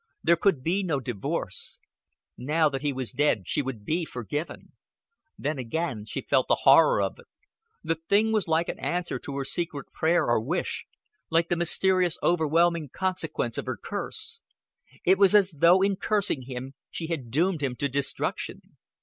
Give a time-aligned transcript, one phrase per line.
[0.23, 1.79] There could be no divorce.
[2.35, 4.71] Now that he was dead, she would be forgiven.
[5.37, 7.27] Then again she felt the horror of it.
[7.83, 10.87] The thing was like an answer to her secret prayer or wish
[11.29, 14.41] like the mysterious overwhelming consequence of her curse.
[15.05, 18.77] It was as though in cursing him she had doomed him to destruction.